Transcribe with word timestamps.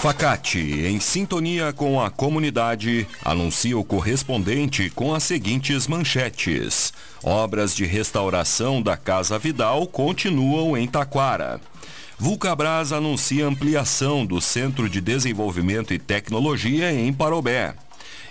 Facate, 0.00 0.86
em 0.86 0.98
sintonia 0.98 1.74
com 1.74 2.00
a 2.00 2.08
comunidade, 2.08 3.06
anuncia 3.22 3.76
o 3.76 3.84
correspondente 3.84 4.88
com 4.88 5.14
as 5.14 5.22
seguintes 5.24 5.86
manchetes. 5.86 6.90
Obras 7.22 7.76
de 7.76 7.84
restauração 7.84 8.80
da 8.80 8.96
Casa 8.96 9.38
Vidal 9.38 9.86
continuam 9.86 10.74
em 10.74 10.88
Taquara. 10.88 11.60
Vulcabras 12.18 12.92
anuncia 12.92 13.44
ampliação 13.44 14.24
do 14.24 14.40
Centro 14.40 14.88
de 14.88 15.02
Desenvolvimento 15.02 15.92
e 15.92 15.98
Tecnologia 15.98 16.90
em 16.90 17.12
Parobé. 17.12 17.74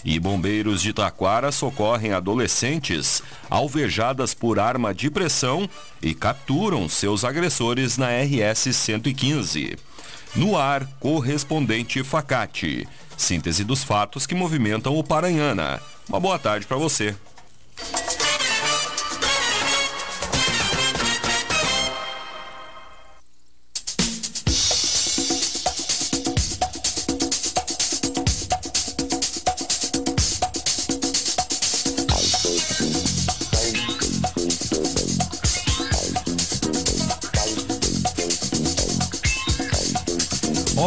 E 0.03 0.19
bombeiros 0.19 0.81
de 0.81 0.91
Taquara 0.91 1.51
socorrem 1.51 2.13
adolescentes 2.13 3.21
alvejadas 3.47 4.33
por 4.33 4.59
arma 4.59 4.91
de 4.91 5.11
pressão 5.11 5.69
e 6.01 6.15
capturam 6.15 6.89
seus 6.89 7.23
agressores 7.23 7.95
na 7.95 8.07
RS 8.07 8.75
115. 8.75 9.88
No 10.35 10.57
ar, 10.57 10.87
correspondente 10.99 12.03
Facate. 12.03 12.87
Síntese 13.17 13.63
dos 13.63 13.83
fatos 13.83 14.25
que 14.25 14.35
movimentam 14.35 14.95
o 14.97 15.03
Paranhana. 15.03 15.81
Uma 16.07 16.19
boa 16.19 16.39
tarde 16.39 16.65
para 16.65 16.77
você. 16.77 17.15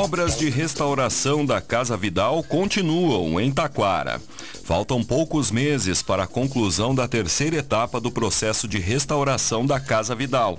Obras 0.03 0.37
de 0.37 0.51
restauração 0.51 1.47
da 1.47 1.61
Casa 1.61 1.97
Vidal 1.97 2.43
continuam 2.43 3.41
em 3.41 3.53
Taquara. 3.53 4.21
Faltam 4.65 5.01
poucos 5.01 5.53
meses 5.53 6.03
para 6.03 6.25
a 6.25 6.27
conclusão 6.27 6.93
da 6.93 7.07
terceira 7.07 7.59
etapa 7.59 8.01
do 8.01 8.11
processo 8.11 8.67
de 8.67 8.81
restauração 8.81 9.65
da 9.65 9.79
Casa 9.79 10.13
Vidal. 10.13 10.59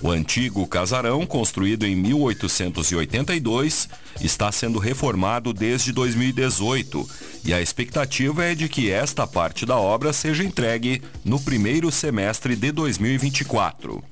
O 0.00 0.10
antigo 0.10 0.66
casarão, 0.66 1.26
construído 1.26 1.84
em 1.84 1.94
1882, 1.94 3.86
está 4.18 4.50
sendo 4.50 4.78
reformado 4.78 5.52
desde 5.52 5.92
2018 5.92 7.06
e 7.44 7.52
a 7.52 7.60
expectativa 7.60 8.46
é 8.46 8.54
de 8.54 8.66
que 8.66 8.90
esta 8.90 9.26
parte 9.26 9.66
da 9.66 9.76
obra 9.76 10.10
seja 10.10 10.42
entregue 10.42 11.02
no 11.22 11.38
primeiro 11.38 11.92
semestre 11.92 12.56
de 12.56 12.72
2024. 12.72 14.02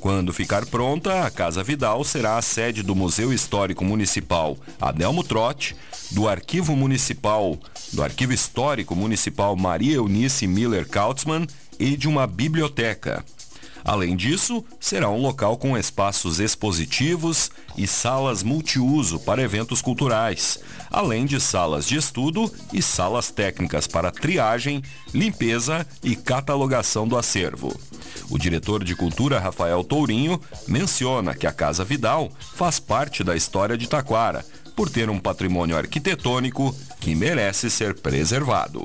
Quando 0.00 0.32
ficar 0.32 0.64
pronta, 0.64 1.24
a 1.24 1.30
Casa 1.30 1.64
Vidal 1.64 2.04
será 2.04 2.36
a 2.36 2.42
sede 2.42 2.84
do 2.84 2.94
Museu 2.94 3.32
Histórico 3.32 3.84
Municipal 3.84 4.56
Adelmo 4.80 5.24
Trotti, 5.24 5.74
do 6.12 6.28
Arquivo 6.28 6.76
Municipal, 6.76 7.58
do 7.92 8.02
Arquivo 8.02 8.32
Histórico 8.32 8.94
Municipal 8.94 9.56
Maria 9.56 9.96
Eunice 9.96 10.46
Miller 10.46 10.86
Kautzmann 10.86 11.46
e 11.80 11.96
de 11.96 12.08
uma 12.08 12.26
biblioteca. 12.28 13.24
Além 13.84 14.16
disso, 14.16 14.64
será 14.80 15.08
um 15.08 15.20
local 15.20 15.56
com 15.56 15.76
espaços 15.76 16.40
expositivos 16.40 17.50
e 17.76 17.86
salas 17.86 18.42
multiuso 18.42 19.20
para 19.20 19.42
eventos 19.42 19.80
culturais, 19.80 20.58
além 20.90 21.26
de 21.26 21.40
salas 21.40 21.86
de 21.86 21.96
estudo 21.96 22.52
e 22.72 22.82
salas 22.82 23.30
técnicas 23.30 23.86
para 23.86 24.10
triagem, 24.10 24.82
limpeza 25.14 25.86
e 26.02 26.16
catalogação 26.16 27.06
do 27.06 27.16
acervo. 27.16 27.74
O 28.30 28.38
diretor 28.38 28.84
de 28.84 28.94
cultura 28.94 29.38
Rafael 29.38 29.82
Tourinho 29.84 30.40
menciona 30.66 31.34
que 31.34 31.46
a 31.46 31.52
Casa 31.52 31.84
Vidal 31.84 32.30
faz 32.54 32.78
parte 32.78 33.24
da 33.24 33.36
história 33.36 33.76
de 33.76 33.88
Taquara, 33.88 34.44
por 34.78 34.88
ter 34.88 35.10
um 35.10 35.18
patrimônio 35.18 35.76
arquitetônico 35.76 36.72
que 37.00 37.12
merece 37.12 37.68
ser 37.68 37.94
preservado. 37.94 38.84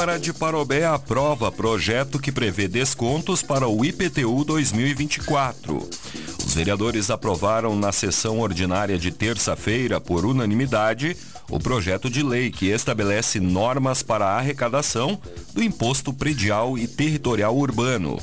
Câmara 0.00 0.18
de 0.18 0.32
Parobé 0.32 0.86
aprova 0.86 1.52
projeto 1.52 2.18
que 2.18 2.32
prevê 2.32 2.66
descontos 2.66 3.42
para 3.42 3.68
o 3.68 3.84
IPTU 3.84 4.44
2024. 4.46 5.90
Os 6.42 6.54
vereadores 6.54 7.10
aprovaram 7.10 7.76
na 7.76 7.92
sessão 7.92 8.40
ordinária 8.40 8.98
de 8.98 9.10
terça-feira, 9.10 10.00
por 10.00 10.24
unanimidade, 10.24 11.14
o 11.50 11.60
projeto 11.60 12.08
de 12.08 12.22
lei 12.22 12.50
que 12.50 12.70
estabelece 12.70 13.40
normas 13.40 14.02
para 14.02 14.24
a 14.24 14.38
arrecadação 14.38 15.20
do 15.52 15.62
imposto 15.62 16.14
predial 16.14 16.78
e 16.78 16.88
territorial 16.88 17.54
urbano. 17.54 18.18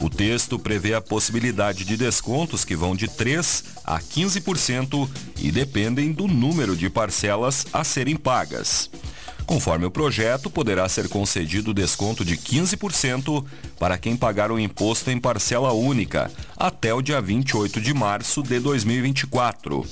O 0.00 0.08
texto 0.08 0.58
prevê 0.58 0.94
a 0.94 1.02
possibilidade 1.02 1.84
de 1.84 1.94
descontos 1.94 2.64
que 2.64 2.74
vão 2.74 2.96
de 2.96 3.06
3 3.06 3.64
a 3.84 4.00
15% 4.00 5.06
e 5.38 5.52
dependem 5.52 6.10
do 6.10 6.26
número 6.26 6.74
de 6.74 6.88
parcelas 6.88 7.66
a 7.70 7.84
serem 7.84 8.16
pagas. 8.16 8.88
Conforme 9.46 9.84
o 9.84 9.90
projeto, 9.90 10.48
poderá 10.48 10.88
ser 10.88 11.08
concedido 11.08 11.74
desconto 11.74 12.24
de 12.24 12.36
15% 12.36 13.44
para 13.78 13.98
quem 13.98 14.16
pagar 14.16 14.50
o 14.50 14.58
imposto 14.58 15.10
em 15.10 15.18
parcela 15.18 15.72
única 15.72 16.30
até 16.56 16.94
o 16.94 17.02
dia 17.02 17.20
28 17.20 17.80
de 17.80 17.92
março 17.92 18.42
de 18.42 18.58
2024. 18.60 19.84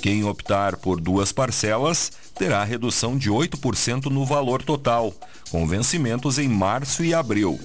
Quem 0.00 0.24
optar 0.24 0.76
por 0.76 1.00
duas 1.00 1.32
parcelas 1.32 2.12
terá 2.38 2.62
redução 2.62 3.16
de 3.16 3.30
8% 3.30 4.06
no 4.06 4.24
valor 4.24 4.62
total, 4.62 5.12
com 5.50 5.66
vencimentos 5.66 6.38
em 6.38 6.48
março 6.48 7.02
e 7.02 7.14
abril. 7.14 7.58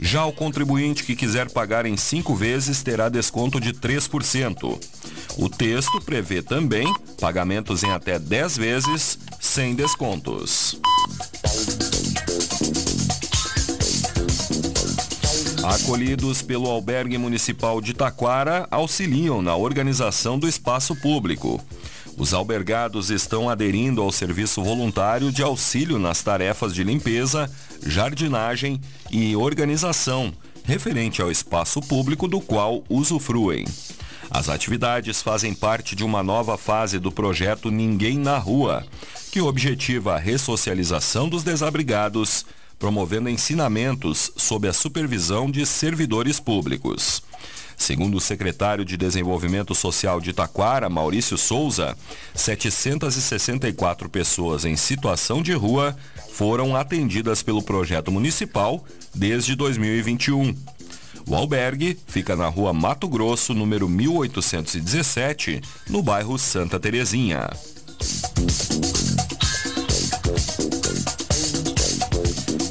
Já 0.00 0.24
o 0.24 0.32
contribuinte 0.32 1.02
que 1.02 1.16
quiser 1.16 1.50
pagar 1.50 1.84
em 1.84 1.96
cinco 1.96 2.34
vezes 2.34 2.82
terá 2.82 3.08
desconto 3.08 3.60
de 3.60 3.72
3%. 3.72 4.78
O 5.36 5.48
texto 5.48 6.00
prevê 6.00 6.40
também 6.40 6.92
pagamentos 7.20 7.82
em 7.82 7.90
até 7.90 8.18
10 8.18 8.56
vezes 8.56 9.18
sem 9.40 9.74
descontos. 9.74 10.78
Acolhidos 15.62 16.42
pelo 16.42 16.68
Albergue 16.68 17.18
Municipal 17.18 17.80
de 17.80 17.92
Taquara, 17.92 18.66
auxiliam 18.70 19.42
na 19.42 19.54
organização 19.54 20.38
do 20.38 20.48
espaço 20.48 20.96
público. 20.96 21.60
Os 22.16 22.34
albergados 22.34 23.10
estão 23.10 23.48
aderindo 23.48 24.02
ao 24.02 24.10
serviço 24.10 24.62
voluntário 24.62 25.30
de 25.30 25.42
auxílio 25.42 25.98
nas 25.98 26.22
tarefas 26.22 26.74
de 26.74 26.82
limpeza, 26.82 27.50
jardinagem 27.86 28.80
e 29.10 29.36
organização, 29.36 30.32
referente 30.64 31.22
ao 31.22 31.30
espaço 31.30 31.80
público 31.80 32.26
do 32.26 32.40
qual 32.40 32.82
usufruem. 32.88 33.64
As 34.30 34.48
atividades 34.48 35.22
fazem 35.22 35.54
parte 35.54 35.96
de 35.96 36.04
uma 36.04 36.22
nova 36.22 36.58
fase 36.58 36.98
do 36.98 37.10
projeto 37.10 37.70
Ninguém 37.70 38.18
na 38.18 38.36
Rua, 38.36 38.86
que 39.32 39.40
objetiva 39.40 40.14
a 40.14 40.18
ressocialização 40.18 41.28
dos 41.28 41.42
desabrigados, 41.42 42.44
promovendo 42.78 43.28
ensinamentos 43.28 44.30
sob 44.36 44.68
a 44.68 44.72
supervisão 44.72 45.50
de 45.50 45.64
servidores 45.64 46.38
públicos. 46.38 47.22
Segundo 47.78 48.16
o 48.16 48.20
secretário 48.20 48.84
de 48.84 48.96
Desenvolvimento 48.96 49.72
Social 49.72 50.20
de 50.20 50.32
Taquara, 50.32 50.90
Maurício 50.90 51.38
Souza, 51.38 51.96
764 52.34 54.10
pessoas 54.10 54.64
em 54.64 54.76
situação 54.76 55.40
de 55.40 55.52
rua 55.52 55.96
foram 56.32 56.74
atendidas 56.74 57.40
pelo 57.40 57.62
projeto 57.62 58.10
municipal 58.10 58.84
desde 59.14 59.54
2021. 59.54 60.54
O 61.28 61.34
albergue 61.34 61.98
fica 62.06 62.34
na 62.34 62.48
rua 62.48 62.72
Mato 62.72 63.06
Grosso, 63.06 63.52
número 63.52 63.86
1817, 63.86 65.60
no 65.90 66.02
bairro 66.02 66.38
Santa 66.38 66.80
Terezinha. 66.80 67.50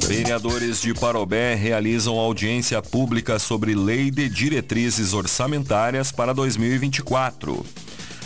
Vereadores 0.08 0.82
de 0.82 0.92
Parobé 0.92 1.54
realizam 1.54 2.18
audiência 2.18 2.82
pública 2.82 3.38
sobre 3.38 3.76
Lei 3.76 4.10
de 4.10 4.28
Diretrizes 4.28 5.12
Orçamentárias 5.12 6.10
para 6.10 6.34
2024. 6.34 7.64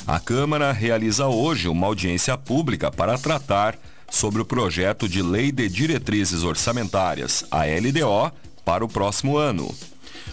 A 0.06 0.18
Câmara 0.18 0.72
realiza 0.72 1.26
hoje 1.26 1.68
uma 1.68 1.86
audiência 1.86 2.38
pública 2.38 2.90
para 2.90 3.18
tratar 3.18 3.78
sobre 4.10 4.40
o 4.40 4.46
projeto 4.46 5.06
de 5.06 5.20
Lei 5.20 5.52
de 5.52 5.68
Diretrizes 5.68 6.42
Orçamentárias, 6.42 7.44
a 7.50 7.64
LDO, 7.66 8.32
para 8.64 8.82
o 8.82 8.88
próximo 8.88 9.36
ano. 9.36 9.74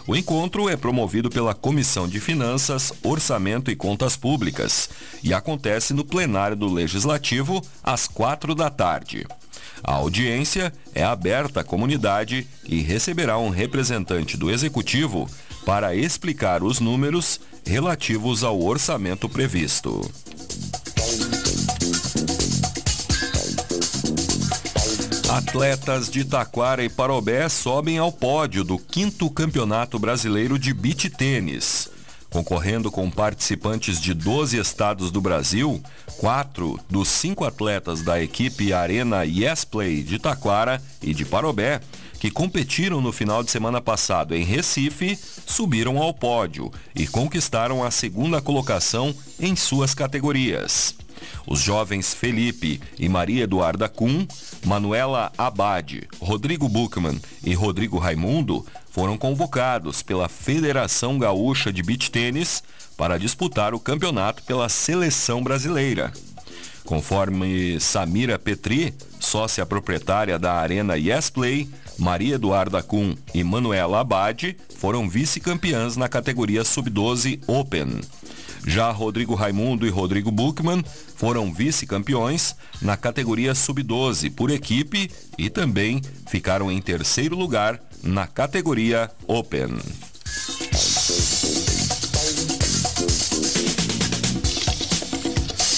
O 0.10 0.16
encontro 0.16 0.68
é 0.68 0.76
promovido 0.76 1.30
pela 1.30 1.54
Comissão 1.54 2.08
de 2.08 2.20
Finanças, 2.20 2.92
Orçamento 3.04 3.70
e 3.70 3.76
Contas 3.76 4.18
Públicas 4.18 4.90
e 5.24 5.36
acontece 5.36 5.94
no 5.94 6.04
plenário 6.04 6.58
do 6.58 6.68
Legislativo 6.68 7.62
às 7.84 8.08
quatro 8.08 8.56
da 8.56 8.72
tarde. 8.72 9.28
A 9.84 9.94
audiência 9.94 10.74
é 10.96 11.04
aberta 11.04 11.62
à 11.62 11.64
comunidade 11.64 12.48
e 12.66 12.80
receberá 12.80 13.38
um 13.38 13.50
representante 13.50 14.36
do 14.36 14.50
Executivo 14.50 15.30
para 15.64 15.96
explicar 15.96 16.64
os 16.64 16.80
números 16.80 17.40
relativos 17.64 18.44
ao 18.44 18.60
orçamento 18.60 19.30
previsto. 19.30 20.12
Atletas 25.30 26.10
de 26.10 26.26
Taquara 26.26 26.84
e 26.84 26.90
Parobé 26.90 27.48
sobem 27.50 28.00
ao 28.00 28.12
pódio 28.12 28.64
do 28.64 28.80
quinto 28.80 29.30
Campeonato 29.30 30.00
Brasileiro 30.00 30.58
de 30.58 30.74
Beach 30.74 31.08
Tênis. 31.08 31.88
Concorrendo 32.32 32.90
com 32.90 33.12
participantes 33.12 34.02
de 34.02 34.16
12 34.16 34.58
estados 34.58 35.12
do 35.12 35.22
Brasil, 35.22 35.80
quatro 36.18 36.80
dos 36.90 37.10
cinco 37.10 37.46
atletas 37.46 38.02
da 38.02 38.20
equipe 38.20 38.74
Arena 38.74 39.24
Yes 39.24 39.64
Play 39.64 40.02
de 40.02 40.18
Taquara 40.18 40.82
e 41.00 41.14
de 41.14 41.26
Parobé, 41.26 41.80
que 42.20 42.32
competiram 42.32 43.00
no 43.00 43.12
final 43.12 43.44
de 43.44 43.52
semana 43.52 43.80
passado 43.80 44.34
em 44.36 44.44
Recife, 44.44 45.18
subiram 45.46 46.00
ao 46.00 46.12
pódio 46.12 46.72
e 46.96 47.06
conquistaram 47.06 47.84
a 47.84 47.92
segunda 47.92 48.42
colocação 48.42 49.16
em 49.40 49.56
suas 49.56 49.94
categorias. 49.94 50.96
Os 51.48 51.60
jovens 51.60 52.14
Felipe 52.14 52.82
e 52.98 53.10
Maria 53.10 53.44
Eduarda 53.44 53.90
Kuhn, 53.90 54.26
Manuela 54.66 55.32
Abade, 55.38 56.08
Rodrigo 56.20 56.68
Buchmann 56.70 57.20
e 57.44 57.54
Rodrigo 57.54 57.98
Raimundo 57.98 58.66
foram 58.90 59.18
convocados 59.18 60.02
pela 60.02 60.28
Federação 60.28 61.18
Gaúcha 61.18 61.72
de 61.72 61.82
Beach 61.82 62.12
Tênis 62.12 62.64
para 62.98 63.18
disputar 63.18 63.74
o 63.74 63.80
campeonato 63.80 64.44
pela 64.44 64.68
seleção 64.68 65.42
brasileira. 65.44 66.12
Conforme 66.84 67.80
Samira 67.80 68.40
Petri, 68.40 68.94
sócia 69.20 69.66
proprietária 69.66 70.40
da 70.40 70.56
Arena 70.56 70.96
Yes 70.98 71.30
Play, 71.30 71.70
Maria 72.00 72.36
Eduarda 72.36 72.82
Kuhn 72.82 73.16
e 73.34 73.44
Manuela 73.44 74.00
Abade 74.00 74.58
foram 74.78 75.08
vice-campeãs 75.08 75.96
na 75.96 76.10
categoria 76.10 76.64
Sub-12 76.64 77.42
Open. 77.46 78.02
Já 78.66 78.92
Rodrigo 78.92 79.36
Raimundo 79.36 79.86
e 79.86 79.90
Rodrigo 79.90 80.32
Buchmann 80.32 80.84
foram 81.16 81.54
vice-campeões 81.54 82.56
na 82.82 82.96
categoria 82.96 83.56
Sub-12 83.56 84.32
por 84.34 84.52
equipe 84.52 85.10
e 85.38 85.50
também 85.50 86.02
ficaram 86.28 86.72
em 86.72 86.82
terceiro 86.82 87.36
lugar 87.36 87.80
na 88.04 88.28
categoria 88.28 89.10
Open. 89.28 89.78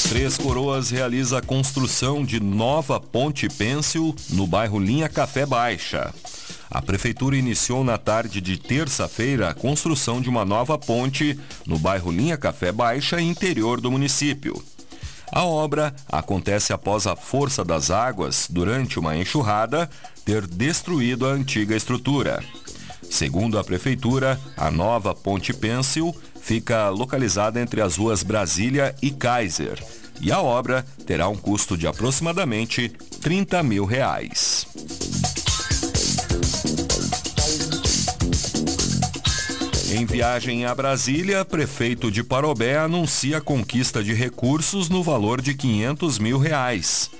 Três 0.09 0.37
Coroas 0.37 0.89
realiza 0.89 1.37
a 1.37 1.41
construção 1.41 2.25
de 2.25 2.39
nova 2.39 2.99
ponte 2.99 3.47
pêncil 3.47 4.13
no 4.29 4.45
bairro 4.45 4.77
Linha 4.77 5.07
Café 5.07 5.45
Baixa. 5.45 6.13
A 6.71 6.81
prefeitura 6.81 7.35
iniciou 7.35 7.83
na 7.83 7.97
tarde 7.97 8.39
de 8.39 8.57
terça-feira 8.57 9.49
a 9.49 9.53
construção 9.53 10.21
de 10.21 10.29
uma 10.29 10.45
nova 10.45 10.77
ponte 10.77 11.37
no 11.67 11.77
bairro 11.77 12.09
Linha 12.09 12.37
Café 12.37 12.71
Baixa, 12.71 13.19
interior 13.19 13.81
do 13.81 13.91
município. 13.91 14.63
A 15.33 15.43
obra 15.43 15.93
acontece 16.09 16.71
após 16.71 17.05
a 17.05 17.15
força 17.15 17.65
das 17.65 17.91
águas, 17.91 18.47
durante 18.49 18.97
uma 18.97 19.17
enxurrada, 19.17 19.89
ter 20.23 20.47
destruído 20.47 21.27
a 21.27 21.31
antiga 21.31 21.75
estrutura. 21.75 22.41
Segundo 23.03 23.59
a 23.59 23.63
prefeitura, 23.63 24.39
a 24.55 24.71
nova 24.71 25.13
ponte 25.13 25.53
pêncil 25.53 26.15
fica 26.41 26.87
localizada 26.87 27.59
entre 27.59 27.81
as 27.81 27.97
ruas 27.97 28.23
Brasília 28.23 28.95
e 29.01 29.11
Kaiser 29.11 29.77
e 30.21 30.31
a 30.31 30.39
obra 30.39 30.85
terá 31.05 31.27
um 31.27 31.35
custo 31.35 31.75
de 31.75 31.87
aproximadamente 31.87 32.89
30 33.21 33.63
mil 33.63 33.85
reais. 33.85 34.67
Em 39.93 40.05
viagem 40.05 40.65
a 40.65 40.73
Brasília, 40.73 41.43
prefeito 41.43 42.09
de 42.09 42.23
Parobé 42.23 42.77
anuncia 42.77 43.39
a 43.39 43.41
conquista 43.41 44.01
de 44.01 44.13
recursos 44.13 44.87
no 44.87 45.03
valor 45.03 45.41
de 45.41 45.53
500 45.53 46.17
mil 46.17 46.37
reais. 46.37 47.11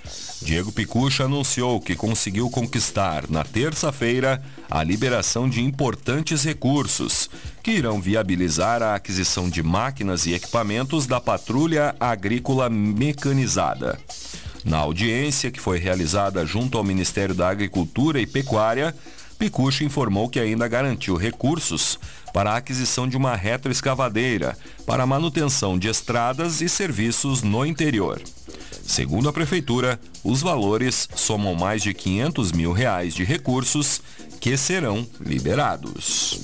Diego 0.41 0.71
Picucha 0.71 1.25
anunciou 1.25 1.81
que 1.81 1.97
conseguiu 1.97 2.49
conquistar, 2.49 3.29
na 3.29 3.43
terça-feira, 3.43 4.41
a 4.69 4.81
liberação 4.85 5.49
de 5.49 5.61
importantes 5.61 6.45
recursos, 6.45 7.29
que 7.61 7.71
irão 7.71 8.01
viabilizar 8.01 8.81
a 8.81 8.95
aquisição 8.95 9.49
de 9.49 9.61
máquinas 9.61 10.25
e 10.25 10.33
equipamentos 10.33 11.05
da 11.05 11.19
Patrulha 11.19 11.93
Agrícola 11.99 12.69
Mecanizada. 12.69 13.99
Na 14.63 14.77
audiência, 14.77 15.51
que 15.51 15.59
foi 15.59 15.77
realizada 15.77 16.45
junto 16.45 16.77
ao 16.77 16.85
Ministério 16.85 17.35
da 17.35 17.49
Agricultura 17.49 18.21
e 18.21 18.25
Pecuária, 18.25 18.95
Picucha 19.41 19.83
informou 19.83 20.29
que 20.29 20.39
ainda 20.39 20.67
garantiu 20.67 21.15
recursos 21.15 21.97
para 22.31 22.51
a 22.51 22.57
aquisição 22.57 23.07
de 23.07 23.17
uma 23.17 23.35
retroescavadeira 23.35 24.55
para 24.85 25.03
manutenção 25.03 25.79
de 25.79 25.87
estradas 25.87 26.61
e 26.61 26.69
serviços 26.69 27.41
no 27.41 27.65
interior. 27.65 28.21
Segundo 28.85 29.27
a 29.27 29.33
Prefeitura, 29.33 29.99
os 30.23 30.43
valores 30.43 31.09
somam 31.15 31.55
mais 31.55 31.81
de 31.81 31.91
500 31.91 32.51
mil 32.51 32.71
reais 32.71 33.15
de 33.15 33.23
recursos 33.23 33.99
que 34.39 34.55
serão 34.55 35.07
liberados. 35.19 36.39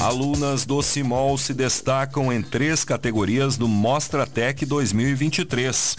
Alunas 0.00 0.64
do 0.64 0.82
CIMOL 0.82 1.36
se 1.36 1.52
destacam 1.52 2.32
em 2.32 2.40
três 2.40 2.84
categorias 2.84 3.58
do 3.58 3.68
Mostra 3.68 4.26
Tech 4.26 4.64
2023. 4.64 5.94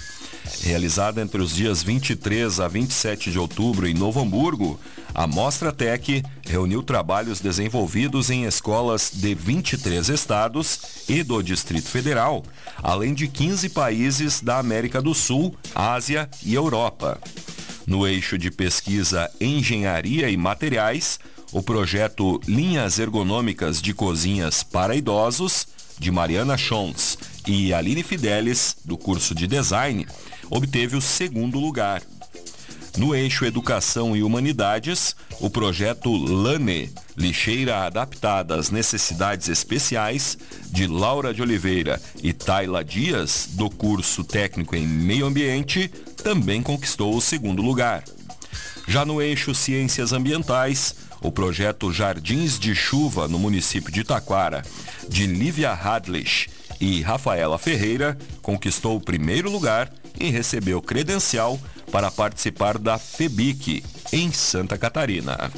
Realizada 0.63 1.21
entre 1.21 1.39
os 1.39 1.55
dias 1.55 1.83
23 1.83 2.59
a 2.59 2.67
27 2.67 3.31
de 3.31 3.37
outubro 3.37 3.87
em 3.87 3.93
Novo 3.93 4.19
Hamburgo, 4.19 4.79
a 5.13 5.27
Mostra 5.27 5.71
Tech 5.71 6.23
reuniu 6.43 6.81
trabalhos 6.81 7.39
desenvolvidos 7.41 8.31
em 8.31 8.45
escolas 8.45 9.11
de 9.13 9.35
23 9.35 10.09
estados 10.09 10.79
e 11.07 11.21
do 11.21 11.39
Distrito 11.43 11.87
Federal, 11.87 12.43
além 12.81 13.13
de 13.13 13.27
15 13.27 13.69
países 13.69 14.41
da 14.41 14.57
América 14.57 14.99
do 14.99 15.13
Sul, 15.13 15.55
Ásia 15.75 16.27
e 16.43 16.55
Europa. 16.55 17.19
No 17.85 18.07
eixo 18.07 18.35
de 18.37 18.49
pesquisa 18.49 19.29
Engenharia 19.39 20.29
e 20.29 20.37
Materiais, 20.37 21.19
o 21.51 21.61
projeto 21.61 22.39
Linhas 22.47 22.97
Ergonômicas 22.97 23.81
de 23.81 23.93
Cozinhas 23.93 24.63
para 24.63 24.95
Idosos, 24.95 25.67
de 25.99 26.09
Mariana 26.09 26.57
Schons 26.57 27.17
e 27.45 27.73
Aline 27.73 28.03
Fidelis, 28.03 28.77
do 28.85 28.97
curso 28.97 29.35
de 29.35 29.47
Design, 29.47 30.07
obteve 30.49 30.95
o 30.95 31.01
segundo 31.01 31.59
lugar. 31.59 32.01
No 32.97 33.15
eixo 33.15 33.45
Educação 33.45 34.15
e 34.15 34.23
Humanidades, 34.23 35.15
o 35.39 35.49
projeto 35.49 36.13
LANE, 36.13 36.91
Lixeira 37.15 37.85
Adaptada 37.85 38.55
às 38.55 38.69
Necessidades 38.69 39.47
Especiais, 39.47 40.37
de 40.69 40.87
Laura 40.87 41.33
de 41.33 41.41
Oliveira 41.41 42.01
e 42.21 42.33
Tayla 42.33 42.83
Dias, 42.83 43.49
do 43.51 43.69
curso 43.69 44.23
Técnico 44.23 44.75
em 44.75 44.85
Meio 44.85 45.25
Ambiente, 45.25 45.89
também 46.23 46.61
conquistou 46.61 47.15
o 47.15 47.21
segundo 47.21 47.61
lugar. 47.61 48.03
Já 48.87 49.05
no 49.05 49.21
eixo 49.21 49.55
Ciências 49.55 50.11
Ambientais, 50.11 50.95
o 51.21 51.31
projeto 51.31 51.91
Jardins 51.91 52.59
de 52.59 52.73
Chuva 52.73 53.27
no 53.27 53.37
município 53.37 53.91
de 53.91 54.03
Taquara, 54.03 54.63
de 55.07 55.27
Lívia 55.27 55.71
Hadlich 55.71 56.49
e 56.79 57.01
Rafaela 57.01 57.57
Ferreira, 57.57 58.17
conquistou 58.41 58.97
o 58.97 59.01
primeiro 59.01 59.49
lugar 59.49 59.91
e 60.19 60.29
recebeu 60.29 60.81
credencial 60.81 61.59
para 61.91 62.09
participar 62.09 62.77
da 62.77 62.97
FEBIC, 62.97 63.83
em 64.11 64.31
Santa 64.31 64.77
Catarina. 64.77 65.51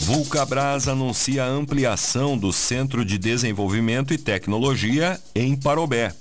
Vulcabras 0.00 0.88
anuncia 0.88 1.44
a 1.44 1.48
ampliação 1.48 2.36
do 2.36 2.52
Centro 2.52 3.04
de 3.04 3.16
Desenvolvimento 3.16 4.12
e 4.12 4.18
Tecnologia 4.18 5.18
em 5.34 5.56
Parobé. 5.56 6.12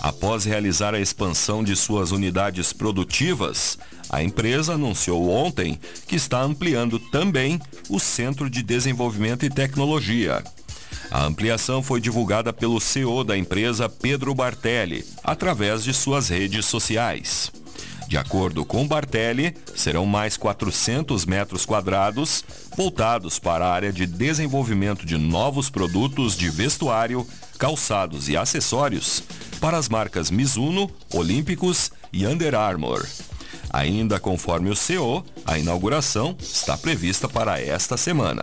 Após 0.00 0.44
realizar 0.44 0.94
a 0.94 1.00
expansão 1.00 1.62
de 1.62 1.76
suas 1.76 2.10
unidades 2.10 2.72
produtivas, 2.72 3.78
A 4.12 4.24
empresa 4.24 4.74
anunciou 4.74 5.30
ontem 5.30 5.78
que 6.08 6.16
está 6.16 6.42
ampliando 6.42 6.98
também 6.98 7.60
o 7.88 8.00
Centro 8.00 8.50
de 8.50 8.60
Desenvolvimento 8.60 9.46
e 9.46 9.48
Tecnologia. 9.48 10.42
A 11.12 11.24
ampliação 11.24 11.80
foi 11.80 12.00
divulgada 12.00 12.52
pelo 12.52 12.80
CEO 12.80 13.22
da 13.22 13.38
empresa, 13.38 13.88
Pedro 13.88 14.34
Bartelli, 14.34 15.04
através 15.22 15.84
de 15.84 15.94
suas 15.94 16.28
redes 16.28 16.66
sociais. 16.66 17.52
De 18.08 18.16
acordo 18.16 18.64
com 18.64 18.84
Bartelli, 18.84 19.54
serão 19.76 20.04
mais 20.06 20.36
400 20.36 21.24
metros 21.24 21.64
quadrados 21.64 22.44
voltados 22.76 23.38
para 23.38 23.64
a 23.64 23.72
área 23.72 23.92
de 23.92 24.06
desenvolvimento 24.06 25.06
de 25.06 25.16
novos 25.16 25.70
produtos 25.70 26.36
de 26.36 26.50
vestuário, 26.50 27.24
calçados 27.56 28.28
e 28.28 28.36
acessórios 28.36 29.22
para 29.60 29.76
as 29.76 29.88
marcas 29.88 30.30
Mizuno, 30.30 30.90
Olímpicos 31.12 31.92
e 32.12 32.26
Under 32.26 32.54
Armour. 32.54 33.06
Ainda 33.72 34.18
conforme 34.18 34.70
o 34.70 34.74
CEO, 34.74 35.24
a 35.44 35.58
inauguração 35.58 36.36
está 36.40 36.76
prevista 36.76 37.28
para 37.28 37.60
esta 37.60 37.96
semana. 37.96 38.42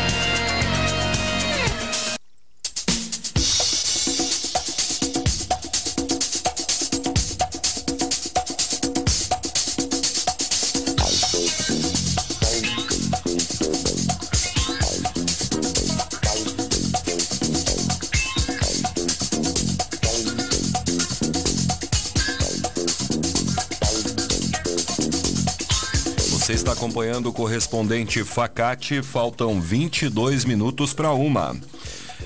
Está 26.61 26.73
acompanhando 26.73 27.27
o 27.27 27.33
correspondente 27.33 28.23
Facate, 28.23 29.01
faltam 29.01 29.59
22 29.59 30.45
minutos 30.45 30.93
para 30.93 31.11
uma. 31.11 31.55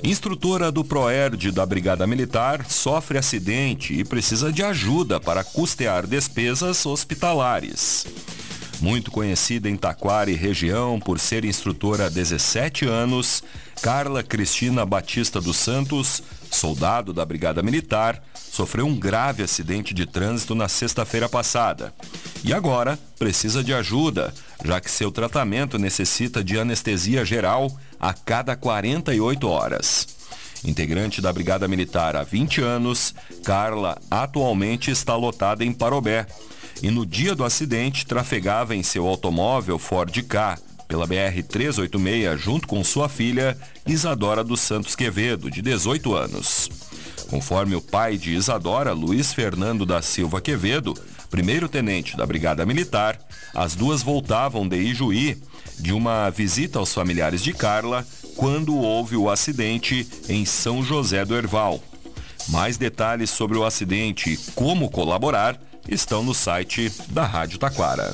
Instrutora 0.04 0.70
do 0.70 0.84
ProERD 0.84 1.52
da 1.52 1.66
Brigada 1.66 2.06
Militar 2.06 2.66
sofre 2.70 3.18
acidente 3.18 3.94
e 3.94 4.04
precisa 4.04 4.52
de 4.52 4.62
ajuda 4.62 5.22
para 5.22 5.42
custear 5.42 6.06
despesas 6.06 6.86
hospitalares. 6.86 8.06
Muito 8.82 9.10
conhecida 9.10 9.70
em 9.70 9.78
Taquara 9.78 10.30
e 10.30 10.36
região 10.36 11.00
por 11.00 11.18
ser 11.18 11.46
instrutora 11.46 12.08
há 12.08 12.10
17 12.10 12.86
anos, 12.86 13.42
Carla 13.82 14.22
Cristina 14.22 14.86
Batista 14.86 15.40
dos 15.40 15.56
Santos, 15.56 16.22
soldado 16.52 17.14
da 17.14 17.24
Brigada 17.26 17.64
Militar, 17.64 18.22
sofreu 18.56 18.88
um 18.88 18.96
grave 18.96 19.44
acidente 19.44 19.94
de 19.94 20.06
trânsito 20.06 20.56
na 20.56 20.70
sexta-feira 20.70 21.28
passada. 21.28 21.94
E 22.42 22.54
agora 22.54 22.98
precisa 23.20 23.62
de 23.62 23.74
ajuda, 23.74 24.34
já 24.64 24.80
que 24.80 24.90
seu 24.90 25.12
tratamento 25.12 25.78
necessita 25.78 26.42
de 26.42 26.58
anestesia 26.58 27.26
geral 27.26 27.70
a 28.00 28.14
cada 28.14 28.56
48 28.56 29.46
horas. 29.50 30.08
Integrante 30.64 31.22
da 31.22 31.34
Brigada 31.34 31.68
Militar 31.68 32.16
há 32.16 32.24
20 32.24 32.62
anos, 32.62 33.14
Carla 33.44 33.98
atualmente 34.10 34.90
está 34.90 35.18
lotada 35.18 35.66
em 35.66 35.74
Parobé. 35.74 36.26
E 36.82 36.90
no 36.90 37.06
dia 37.06 37.36
do 37.36 37.44
acidente 37.44 38.06
trafegava 38.06 38.74
em 38.74 38.84
seu 38.84 39.06
automóvel 39.06 39.78
Ford 39.78 40.16
K 40.24 40.58
pela 40.88 41.08
BR-386 41.08 42.38
junto 42.38 42.68
com 42.68 42.84
sua 42.84 43.10
filha 43.10 43.58
Isadora 43.86 44.44
dos 44.44 44.62
Santos 44.62 44.96
Quevedo, 44.96 45.52
de 45.52 45.62
18 45.62 46.16
anos. 46.16 46.70
Conforme 47.30 47.76
o 47.76 47.82
pai 47.82 48.18
de 48.18 48.36
Isadora, 48.36 48.94
Luiz 48.94 49.34
Fernando 49.34 49.86
da 49.86 50.02
Silva 50.02 50.40
Quevedo, 50.40 50.94
primeiro-tenente 51.30 52.16
da 52.16 52.26
Brigada 52.26 52.66
Militar, 52.66 53.20
as 53.54 53.76
duas 53.76 54.04
voltavam 54.04 54.68
de 54.68 54.78
Ijuí 54.78 55.42
de 55.80 55.92
uma 55.92 56.30
visita 56.30 56.80
aos 56.80 56.94
familiares 56.94 57.44
de 57.44 57.54
Carla 57.54 58.06
quando 58.36 58.76
houve 58.76 59.16
o 59.16 59.30
acidente 59.30 60.08
em 60.30 60.46
São 60.46 60.84
José 60.84 61.26
do 61.26 61.36
Herval. 61.36 61.82
Mais 62.50 62.78
detalhes 62.78 63.30
sobre 63.30 63.58
o 63.58 63.66
acidente 63.66 64.34
e 64.34 64.38
como 64.54 64.90
colaborar 64.90 65.60
estão 65.90 66.24
no 66.24 66.34
site 66.34 66.92
da 67.10 67.26
Rádio 67.26 67.58
Taquara. 67.58 68.14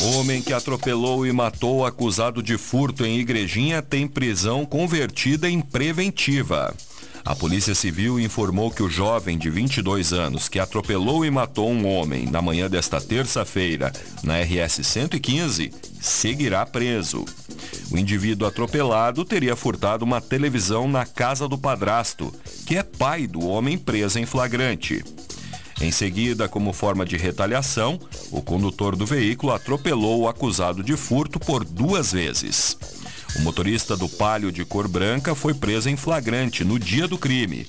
Homem 0.00 0.40
que 0.40 0.52
atropelou 0.52 1.26
e 1.26 1.32
matou 1.32 1.84
acusado 1.84 2.40
de 2.40 2.56
furto 2.56 3.04
em 3.04 3.18
Igrejinha 3.18 3.82
tem 3.82 4.06
prisão 4.06 4.64
convertida 4.64 5.50
em 5.50 5.60
preventiva. 5.60 6.72
A 7.24 7.34
Polícia 7.34 7.74
Civil 7.74 8.20
informou 8.20 8.70
que 8.70 8.82
o 8.82 8.88
jovem 8.88 9.36
de 9.36 9.50
22 9.50 10.12
anos 10.12 10.48
que 10.48 10.60
atropelou 10.60 11.24
e 11.24 11.30
matou 11.30 11.68
um 11.70 11.86
homem 11.86 12.26
na 12.26 12.40
manhã 12.40 12.70
desta 12.70 13.00
terça-feira 13.00 13.92
na 14.22 14.40
RS 14.40 14.86
115 14.86 15.72
seguirá 16.00 16.64
preso. 16.64 17.24
O 17.90 17.98
indivíduo 17.98 18.46
atropelado 18.46 19.24
teria 19.24 19.56
furtado 19.56 20.04
uma 20.04 20.20
televisão 20.20 20.88
na 20.88 21.04
casa 21.04 21.48
do 21.48 21.58
padrasto, 21.58 22.32
que 22.64 22.76
é 22.76 22.84
pai 22.84 23.26
do 23.26 23.44
homem 23.44 23.76
preso 23.76 24.18
em 24.18 24.24
flagrante. 24.24 25.04
Em 25.80 25.92
seguida, 25.92 26.48
como 26.48 26.72
forma 26.72 27.06
de 27.06 27.16
retaliação, 27.16 28.00
o 28.32 28.42
condutor 28.42 28.96
do 28.96 29.06
veículo 29.06 29.52
atropelou 29.52 30.22
o 30.22 30.28
acusado 30.28 30.82
de 30.82 30.96
furto 30.96 31.38
por 31.38 31.64
duas 31.64 32.12
vezes. 32.12 32.76
O 33.36 33.42
motorista 33.42 33.96
do 33.96 34.08
Palio 34.08 34.50
de 34.50 34.64
cor 34.64 34.88
branca 34.88 35.34
foi 35.34 35.54
preso 35.54 35.88
em 35.88 35.96
flagrante 35.96 36.64
no 36.64 36.78
dia 36.78 37.06
do 37.06 37.16
crime. 37.16 37.66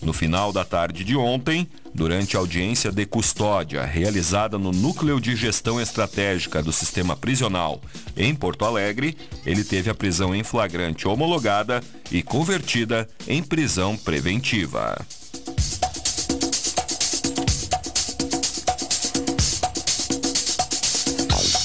No 0.00 0.12
final 0.12 0.52
da 0.52 0.64
tarde 0.64 1.04
de 1.04 1.14
ontem, 1.14 1.68
durante 1.94 2.36
a 2.36 2.40
audiência 2.40 2.90
de 2.90 3.06
custódia 3.06 3.84
realizada 3.84 4.58
no 4.58 4.72
Núcleo 4.72 5.20
de 5.20 5.36
Gestão 5.36 5.80
Estratégica 5.80 6.62
do 6.62 6.72
Sistema 6.72 7.14
Prisional 7.14 7.80
em 8.16 8.34
Porto 8.34 8.64
Alegre, 8.64 9.16
ele 9.46 9.62
teve 9.62 9.90
a 9.90 9.94
prisão 9.94 10.34
em 10.34 10.42
flagrante 10.42 11.06
homologada 11.06 11.82
e 12.10 12.22
convertida 12.22 13.06
em 13.28 13.42
prisão 13.42 13.96
preventiva. 13.96 15.06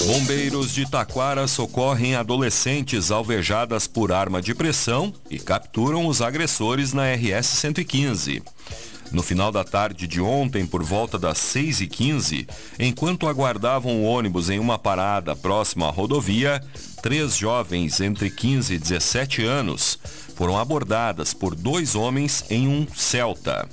Bombeiros 0.08 0.74
de 0.74 0.90
Taquara 0.90 1.50
socorrem 1.50 2.16
adolescentes 2.16 3.12
alvejadas 3.12 3.88
por 3.88 4.14
arma 4.14 4.42
de 4.42 4.56
pressão 4.56 5.14
e 5.30 5.38
capturam 5.38 6.08
os 6.08 6.22
agressores 6.22 6.94
na 6.94 7.14
RS 7.14 7.46
115. 7.48 8.42
No 9.12 9.22
final 9.22 9.52
da 9.52 9.66
tarde 9.66 10.08
de 10.08 10.22
ontem, 10.22 10.66
por 10.66 10.82
volta 10.82 11.20
das 11.20 11.38
6h15, 11.40 12.48
enquanto 12.80 13.28
aguardavam 13.28 14.02
o 14.02 14.06
ônibus 14.06 14.50
em 14.50 14.60
uma 14.60 14.80
parada 14.80 15.36
próxima 15.36 15.90
à 15.90 15.92
rodovia, 15.92 16.64
três 17.04 17.36
jovens 17.36 18.00
entre 18.00 18.30
15 18.30 18.76
e 18.76 18.80
17 18.80 19.44
anos 19.44 20.00
foram 20.38 20.58
abordadas 20.58 21.34
por 21.34 21.54
dois 21.54 21.96
homens 21.96 22.46
em 22.50 22.66
um 22.66 22.88
Celta. 22.96 23.68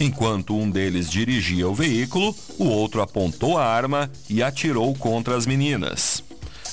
Enquanto 0.00 0.56
um 0.56 0.70
deles 0.70 1.10
dirigia 1.10 1.68
o 1.68 1.74
veículo, 1.74 2.34
o 2.58 2.64
outro 2.64 3.02
apontou 3.02 3.58
a 3.58 3.66
arma 3.66 4.10
e 4.30 4.42
atirou 4.42 4.94
contra 4.94 5.36
as 5.36 5.44
meninas. 5.44 6.24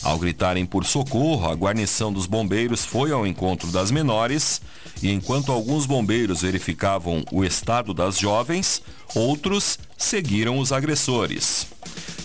Ao 0.01 0.17
gritarem 0.17 0.65
por 0.65 0.85
socorro, 0.85 1.51
a 1.51 1.53
guarnição 1.53 2.13
dos 2.13 2.25
bombeiros 2.25 2.85
foi 2.85 3.11
ao 3.11 3.27
encontro 3.27 3.69
das 3.69 3.91
menores 3.91 4.61
e 5.03 5.11
enquanto 5.11 5.51
alguns 5.51 5.85
bombeiros 5.85 6.41
verificavam 6.41 7.25
o 7.29 7.43
estado 7.43 7.93
das 7.93 8.17
jovens, 8.17 8.81
outros 9.13 9.77
seguiram 9.97 10.57
os 10.57 10.71
agressores. 10.71 11.67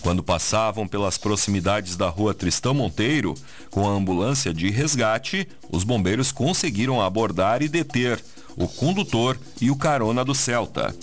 Quando 0.02 0.22
passavam 0.22 0.86
pelas 0.86 1.18
proximidades 1.18 1.96
da 1.96 2.08
rua 2.08 2.32
Tristão 2.32 2.74
Monteiro, 2.74 3.34
com 3.70 3.88
a 3.88 3.92
ambulância 3.92 4.54
de 4.54 4.70
resgate, 4.70 5.48
os 5.68 5.82
bombeiros 5.82 6.30
conseguiram 6.30 7.00
abordar 7.00 7.60
e 7.60 7.68
deter 7.68 8.22
o 8.56 8.66
condutor 8.68 9.38
e 9.60 9.70
o 9.70 9.76
carona 9.76 10.24
do 10.24 10.34
Celta. 10.34 10.94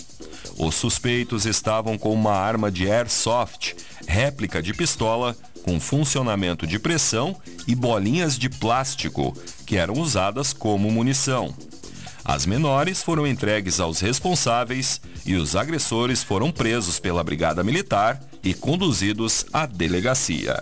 Os 0.57 0.75
suspeitos 0.75 1.45
estavam 1.45 1.97
com 1.97 2.13
uma 2.13 2.33
arma 2.33 2.71
de 2.71 2.89
airsoft, 2.89 3.75
réplica 4.07 4.61
de 4.61 4.73
pistola, 4.73 5.35
com 5.63 5.79
funcionamento 5.79 6.65
de 6.65 6.79
pressão 6.79 7.35
e 7.67 7.75
bolinhas 7.75 8.37
de 8.37 8.49
plástico, 8.49 9.37
que 9.65 9.77
eram 9.77 9.95
usadas 9.95 10.51
como 10.51 10.91
munição. 10.91 11.53
As 12.25 12.45
menores 12.45 13.01
foram 13.01 13.25
entregues 13.25 13.79
aos 13.79 13.99
responsáveis 13.99 15.01
e 15.25 15.35
os 15.35 15.55
agressores 15.55 16.21
foram 16.21 16.51
presos 16.51 16.99
pela 16.99 17.23
Brigada 17.23 17.63
Militar 17.63 18.21
e 18.43 18.53
conduzidos 18.53 19.45
à 19.51 19.65
delegacia. 19.65 20.61